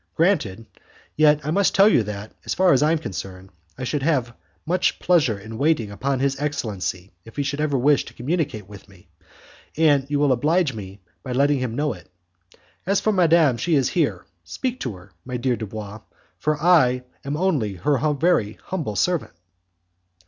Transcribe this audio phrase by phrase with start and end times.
[0.15, 0.65] "Granted,
[1.15, 4.33] yet I must tell you that, as far as I am concerned, I should have
[4.65, 8.89] much pleasure in waiting upon his excellency if he should ever wish to communicate with
[8.89, 9.09] me,
[9.77, 12.09] and you will oblige me by letting him know it.
[12.83, 15.59] As for madam, she is here, speak to her, my dear M.
[15.59, 15.99] Dubois,
[16.39, 19.33] for I am only her very humble servant."